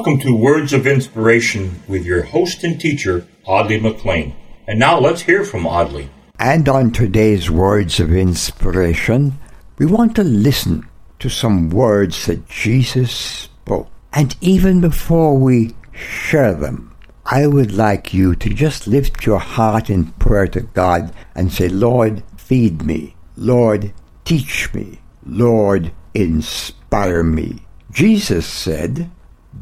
Welcome 0.00 0.20
to 0.20 0.34
Words 0.34 0.72
of 0.72 0.86
Inspiration 0.86 1.82
with 1.86 2.06
your 2.06 2.22
host 2.22 2.64
and 2.64 2.80
teacher, 2.80 3.28
Audley 3.44 3.78
McLean. 3.78 4.34
And 4.66 4.78
now 4.78 4.98
let's 4.98 5.20
hear 5.20 5.44
from 5.44 5.66
Audley. 5.66 6.08
And 6.38 6.66
on 6.70 6.90
today's 6.90 7.50
words 7.50 8.00
of 8.00 8.10
inspiration, 8.10 9.38
we 9.76 9.84
want 9.84 10.16
to 10.16 10.24
listen 10.24 10.88
to 11.18 11.28
some 11.28 11.68
words 11.68 12.24
that 12.24 12.48
Jesus 12.48 13.10
spoke. 13.12 13.90
And 14.14 14.34
even 14.40 14.80
before 14.80 15.36
we 15.36 15.74
share 15.92 16.54
them, 16.54 16.96
I 17.26 17.46
would 17.46 17.72
like 17.72 18.14
you 18.14 18.34
to 18.36 18.48
just 18.48 18.86
lift 18.86 19.26
your 19.26 19.38
heart 19.38 19.90
in 19.90 20.12
prayer 20.12 20.46
to 20.46 20.62
God 20.62 21.12
and 21.34 21.52
say, 21.52 21.68
Lord, 21.68 22.22
feed 22.38 22.84
me. 22.84 23.16
Lord, 23.36 23.92
teach 24.24 24.72
me. 24.72 25.00
Lord, 25.26 25.92
inspire 26.14 27.22
me. 27.22 27.66
Jesus 27.92 28.46
said, 28.46 29.10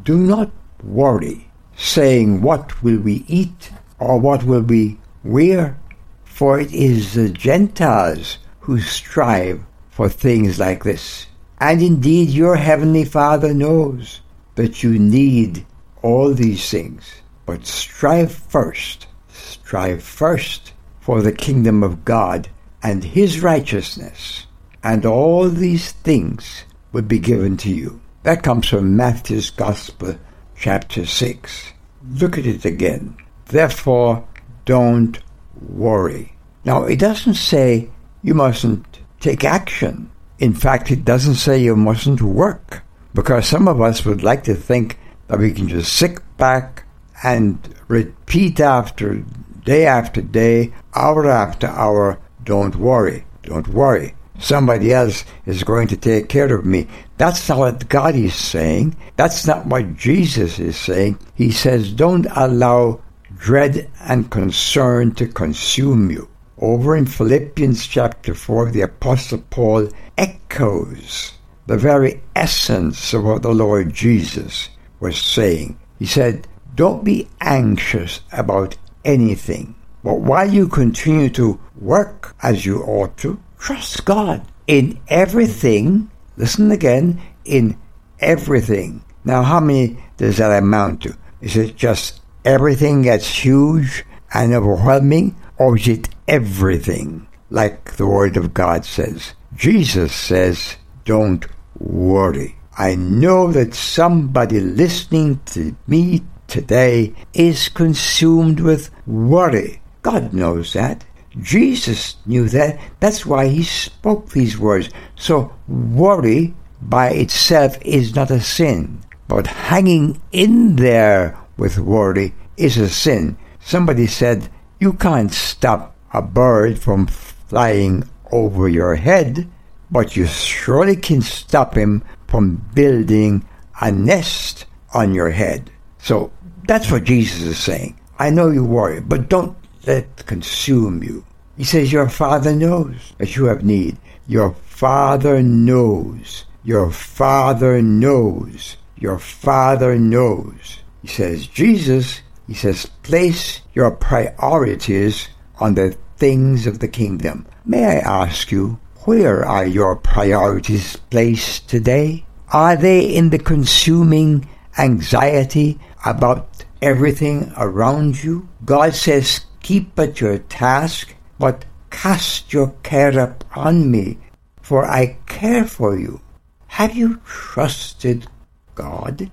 Do 0.03 0.19
not 0.19 0.51
worry, 0.83 1.51
saying, 1.77 2.43
What 2.43 2.83
will 2.83 2.99
we 2.99 3.25
eat 3.27 3.71
or 3.99 4.19
what 4.19 4.45
will 4.45 4.63
we 4.63 4.99
wear? 5.25 5.79
For 6.25 6.61
it 6.61 6.73
is 6.73 7.15
the 7.15 7.31
Gentiles 7.31 8.39
who 8.61 8.81
strive 8.81 9.65
for 9.91 10.09
things 10.09 10.59
like 10.59 10.85
this. 10.85 11.27
And 11.59 11.83
indeed, 11.83 12.29
your 12.29 12.57
heavenly 12.57 13.05
Father 13.05 13.53
knows 13.53 14.21
that 14.55 14.83
you 14.83 14.99
need 14.99 15.67
all 16.03 16.33
these 16.33 16.71
things. 16.71 17.23
But 17.47 17.67
strive 17.67 18.31
first, 18.31 19.07
strive 19.29 20.03
first 20.03 20.73
for 21.01 21.23
the 21.23 21.33
kingdom 21.33 21.83
of 21.83 22.05
God 22.05 22.49
and 22.83 23.03
his 23.03 23.43
righteousness, 23.43 24.47
and 24.85 25.05
all 25.05 25.49
these 25.49 25.93
things 25.93 26.65
will 26.93 27.03
be 27.03 27.19
given 27.19 27.57
to 27.59 27.71
you. 27.71 28.01
That 28.25 28.43
comes 28.43 28.69
from 28.69 28.97
Matthew's 28.97 29.51
Gospel, 29.51 30.17
chapter 30.57 31.07
6. 31.07 31.73
Look 32.15 32.37
at 32.37 32.47
it 32.47 32.65
again. 32.65 33.17
Therefore, 33.47 34.27
don't 34.65 35.19
worry. 35.61 36.37
Now, 36.65 36.83
it 36.85 36.99
doesn't 36.99 37.35
say 37.35 37.91
you 38.23 38.35
mustn't 38.35 38.99
take 39.21 39.45
action. 39.45 40.11
In 40.39 40.53
fact, 40.53 40.91
it 40.91 41.05
doesn't 41.05 41.37
say 41.37 41.63
you 41.63 41.77
mustn't 41.77 42.21
work, 42.21 42.83
because 43.15 43.47
some 43.47 43.69
of 43.69 43.81
us 43.81 44.05
would 44.05 44.23
like 44.23 44.45
to 44.45 44.55
think 44.55 44.99
that 45.29 45.39
we 45.39 45.53
can 45.53 45.69
just 45.69 45.93
sit 45.93 46.19
back 46.37 46.85
and 47.23 47.75
repeat 47.87 48.61
after 48.61 49.25
day 49.65 49.87
after 49.87 50.23
day, 50.23 50.73
hour 50.95 51.31
after 51.31 51.69
hour, 51.69 52.19
don't 52.43 52.77
worry, 52.77 53.25
don't 53.43 53.69
worry. 53.69 54.15
Somebody 54.39 54.93
else 54.93 55.25
is 55.47 55.65
going 55.65 55.89
to 55.89 55.97
take 55.97 56.29
care 56.29 56.55
of 56.55 56.65
me. 56.65 56.87
That's 57.17 57.49
not 57.49 57.59
what 57.59 57.89
God 57.89 58.15
is 58.15 58.35
saying. 58.35 58.97
That's 59.17 59.47
not 59.47 59.67
what 59.67 59.97
Jesus 59.97 60.59
is 60.59 60.77
saying. 60.77 61.19
He 61.35 61.51
says, 61.51 61.93
don't 61.93 62.27
allow 62.37 63.01
dread 63.37 63.91
and 64.01 64.31
concern 64.31 65.15
to 65.15 65.27
consume 65.27 66.11
you. 66.11 66.29
Over 66.59 66.97
in 66.97 67.07
Philippians 67.07 67.87
chapter 67.87 68.35
4, 68.35 68.71
the 68.71 68.83
Apostle 68.83 69.45
Paul 69.51 69.89
echoes 70.17 71.33
the 71.67 71.77
very 71.77 72.23
essence 72.35 73.13
of 73.13 73.25
what 73.25 73.43
the 73.43 73.53
Lord 73.53 73.93
Jesus 73.93 74.69
was 75.01 75.19
saying. 75.19 75.79
He 75.99 76.07
said, 76.07 76.49
Don't 76.75 77.05
be 77.05 77.29
anxious 77.41 78.23
about 78.33 78.77
anything, 79.05 79.75
but 80.03 80.21
while 80.21 80.53
you 80.53 80.67
continue 80.67 81.29
to 81.31 81.61
work 81.77 82.35
as 82.43 82.67
you 82.67 82.83
ought 82.83 83.17
to, 83.19 83.41
trust 83.59 84.05
God 84.05 84.47
in 84.67 85.01
everything. 85.09 86.11
Listen 86.37 86.71
again, 86.71 87.21
in 87.45 87.77
everything. 88.21 89.05
Now, 89.25 89.43
how 89.43 89.61
many 89.61 89.99
does 90.17 90.39
that 90.39 90.57
amount 90.57 91.03
to? 91.03 91.17
Is 91.41 91.57
it 91.57 91.77
just 91.77 92.21
everything 92.45 93.03
that's 93.03 93.29
huge 93.29 94.05
and 94.33 94.53
overwhelming, 94.53 95.37
or 95.57 95.77
is 95.77 95.89
it 95.89 96.09
everything, 96.27 97.27
like 97.51 97.97
the 97.97 98.07
Word 98.07 98.37
of 98.37 98.55
God 98.55 98.85
says? 98.85 99.35
Jesus 99.55 100.15
says, 100.15 100.77
Don't 101.05 101.47
worry. 101.79 102.57
I 102.77 102.95
know 102.95 103.51
that 103.53 103.75
somebody 103.75 104.61
listening 104.61 105.41
to 105.47 105.75
me 105.87 106.23
today 106.47 107.15
is 107.35 107.69
consumed 107.69 108.61
with 108.61 108.91
worry. 109.07 109.83
God 110.03 110.33
knows 110.33 110.73
that. 110.75 111.05
Jesus 111.41 112.17
knew 112.27 112.49
that. 112.49 112.79
That's 113.01 113.25
why 113.25 113.49
he 113.49 113.63
spoke 113.63 114.31
these 114.31 114.59
words. 114.59 114.91
So, 115.17 115.53
worry 115.69 116.55
by 116.81 117.11
itself 117.11 117.79
is 117.83 118.15
not 118.15 118.31
a 118.31 118.41
sin, 118.41 119.01
but 119.27 119.47
hanging 119.47 120.21
in 120.33 120.77
there 120.77 121.37
with 121.57 121.79
worry 121.79 122.35
is 122.57 122.77
a 122.77 122.89
sin. 122.89 123.37
Somebody 123.61 124.07
said, 124.07 124.49
You 124.81 124.93
can't 124.93 125.33
stop 125.33 125.95
a 126.13 126.23
bird 126.23 126.79
from 126.79 127.07
flying 127.07 128.09
over 128.33 128.69
your 128.69 128.97
head, 128.97 129.49
but 129.91 130.17
you 130.17 130.27
surely 130.27 130.97
can 130.97 131.23
stop 131.23 131.75
him 131.75 132.05
from 132.27 132.63
building 132.75 133.47
a 133.81 133.91
nest 133.91 134.67
on 134.95 135.15
your 135.15 135.31
head. 135.31 135.71
So 135.99 136.31
that's 136.67 136.91
what 136.91 137.05
Jesus 137.05 137.43
is 137.43 137.59
saying. 137.59 137.99
I 138.19 138.31
know 138.31 138.51
you 138.51 138.65
worry, 138.65 139.01
but 139.01 139.29
don't 139.29 139.57
let 139.87 140.05
it 140.05 140.27
consume 140.27 141.03
you. 141.03 141.25
He 141.59 141.65
says, 141.65 141.93
Your 141.93 142.09
Father 142.09 142.55
knows 142.55 143.13
that 143.19 143.37
you 143.37 143.47
have 143.47 143.65
need. 143.65 143.99
Your 144.27 144.55
Father 144.65 145.43
knows. 145.43 146.47
Your 146.65 146.91
Father 146.91 147.83
knows. 147.83 148.77
Your 148.97 149.19
Father 149.19 149.99
knows. 149.99 150.79
He 151.03 151.09
says, 151.09 151.47
Jesus, 151.47 152.23
he 152.47 152.55
says, 152.55 152.87
place 153.03 153.61
your 153.75 153.91
priorities 153.91 155.29
on 155.61 155.75
the 155.75 155.97
things 156.17 156.67
of 156.67 156.79
the 156.79 156.89
kingdom. 156.89 157.47
May 157.65 157.85
I 157.85 157.99
ask 157.99 158.51
you, 158.51 158.81
where 159.05 159.45
are 159.45 159.67
your 159.67 159.97
priorities 159.97 160.97
placed 161.11 161.69
today? 161.69 162.25
Are 162.53 162.77
they 162.77 163.01
in 163.05 163.31
the 163.31 163.39
consuming 163.39 164.49
anxiety 164.79 165.79
about 166.05 166.65
everything 166.81 167.53
around 167.57 168.23
you? 168.23 168.49
God 168.65 168.95
says, 168.95 169.45
keep 169.61 169.99
at 169.99 170.21
your 170.21 170.39
task, 170.39 171.15
but 171.39 171.65
cast 171.91 172.53
your 172.53 172.75
care 172.83 173.19
upon 173.19 173.91
me, 173.91 174.19
for 174.61 174.85
I 174.85 175.17
care 175.27 175.65
for 175.65 175.99
you. 175.99 176.21
Have 176.67 176.95
you 176.95 177.21
trusted 177.25 178.27
God 178.75 179.31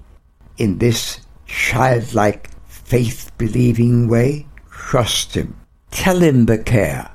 in 0.57 0.77
this 0.77 1.19
childlike, 1.45 2.49
faith 2.67 3.31
believing 3.37 4.07
way? 4.07 4.47
Trust 4.69 5.35
Him. 5.35 5.59
Tell 5.91 6.19
Him 6.19 6.45
the 6.45 6.57
care 6.57 7.11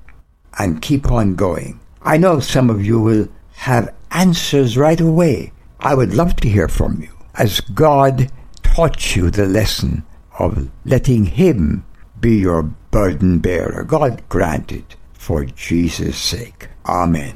and 0.59 0.83
keep 0.83 1.11
on 1.11 1.34
going. 1.34 1.81
I 2.03 2.17
know 2.17 2.41
some 2.41 2.71
of 2.71 2.84
you 2.84 3.01
will 3.01 3.28
have 3.55 3.95
answers 4.11 4.77
right 4.77 5.01
away. 5.01 5.53
I 5.81 5.95
would 5.95 6.15
love 6.15 6.37
to 6.37 6.49
hear 6.49 6.69
from 6.69 7.01
you 7.01 7.11
as 7.34 7.61
God 7.61 8.31
taught 8.62 9.17
you 9.17 9.31
the 9.31 9.47
lesson 9.47 10.05
of 10.39 10.71
letting 10.84 11.25
Him 11.25 11.84
be 12.21 12.39
your 12.39 12.71
burden 12.91 13.39
bearer. 13.39 13.84
God 13.84 14.22
grant 14.28 14.72
it 14.72 14.97
for 15.13 15.45
Jesus' 15.45 16.19
sake. 16.19 16.69
Amen. 16.87 17.34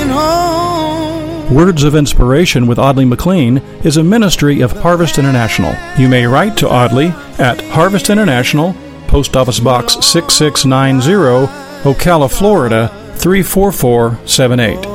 home. 0.09 1.55
Words 1.55 1.85
of 1.85 1.95
Inspiration 1.95 2.67
with 2.67 2.81
Audley 2.81 3.05
McLean 3.05 3.59
is 3.85 3.97
a 3.97 4.03
ministry 4.03 4.61
of 4.63 4.73
Harvest 4.73 5.17
International. 5.19 5.77
You 5.97 6.09
may 6.09 6.27
write 6.27 6.57
to 6.57 6.69
Audley 6.69 7.13
at 7.39 7.61
Harvest 7.67 8.11
International, 8.11 8.75
Post 9.09 9.37
Office 9.37 9.61
Box 9.61 9.95
6690, 10.05 11.47
Ocala, 11.85 12.31
Florida 12.31 12.89
34478. 13.17 14.94